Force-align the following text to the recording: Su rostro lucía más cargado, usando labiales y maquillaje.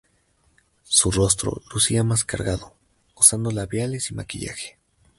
Su 0.87 1.11
rostro 1.11 1.61
lucía 1.71 2.03
más 2.03 2.23
cargado, 2.25 2.73
usando 3.13 3.51
labiales 3.51 4.09
y 4.09 4.15
maquillaje. 4.15 4.79